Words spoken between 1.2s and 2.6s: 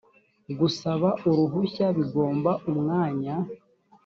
uruhushya bigomba